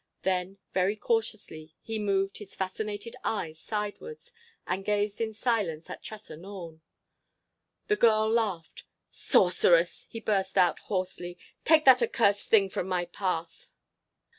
Then, 0.23 0.57
very 0.73 0.95
cautiously, 0.95 1.75
he 1.79 1.99
moved 1.99 2.37
his 2.39 2.55
fascinated 2.55 3.15
eyes 3.23 3.59
sideways 3.59 4.33
and 4.65 4.83
gazed 4.83 5.21
in 5.21 5.31
silence 5.31 5.91
at 5.91 6.01
Tressa 6.01 6.35
Norne. 6.35 6.81
The 7.85 7.97
girl 7.97 8.27
laughed. 8.27 8.83
"Sorceress!" 9.11 10.07
he 10.09 10.19
burst 10.19 10.57
out 10.57 10.79
hoarsely. 10.79 11.37
"Take 11.65 11.85
that 11.85 12.01
accursed 12.01 12.47
thing 12.49 12.67
from 12.67 12.87
my 12.87 13.05
path!" 13.05 13.71